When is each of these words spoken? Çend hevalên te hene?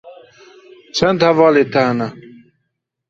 Çend 0.95 1.21
hevalên 1.27 1.67
te 1.73 1.81
hene? 1.87 2.07